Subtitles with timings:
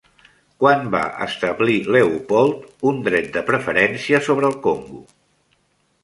[0.61, 5.03] Quan va establir Leopold un dret de preferència sobre el Congo?